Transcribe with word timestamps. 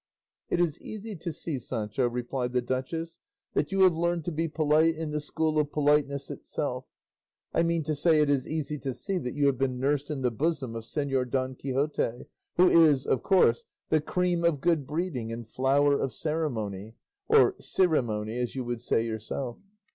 "It 0.49 0.59
is 0.59 0.81
easy 0.81 1.15
to 1.17 1.31
see, 1.31 1.59
Sancho," 1.59 2.09
replied 2.09 2.53
the 2.53 2.61
duchess, 2.63 3.19
"that 3.53 3.71
you 3.71 3.81
have 3.81 3.93
learned 3.93 4.25
to 4.25 4.31
be 4.31 4.47
polite 4.47 4.95
in 4.95 5.11
the 5.11 5.19
school 5.19 5.59
of 5.59 5.71
politeness 5.71 6.31
itself; 6.31 6.85
I 7.53 7.61
mean 7.61 7.83
to 7.83 7.93
say 7.93 8.19
it 8.19 8.27
is 8.27 8.47
easy 8.47 8.79
to 8.79 8.95
see 8.95 9.19
that 9.19 9.35
you 9.35 9.45
have 9.45 9.59
been 9.59 9.79
nursed 9.79 10.09
in 10.09 10.23
the 10.23 10.31
bosom 10.31 10.75
of 10.75 10.85
Señor 10.85 11.29
Don 11.29 11.53
Quixote, 11.53 12.25
who 12.57 12.67
is, 12.67 13.05
of 13.05 13.21
course, 13.21 13.65
the 13.89 14.01
cream 14.01 14.43
of 14.43 14.59
good 14.59 14.87
breeding 14.87 15.31
and 15.31 15.47
flower 15.47 16.01
of 16.01 16.15
ceremony 16.15 16.95
or 17.27 17.53
cirimony, 17.59 18.39
as 18.39 18.55
you 18.55 18.63
would 18.63 18.81
say 18.81 19.05
yourself. 19.05 19.59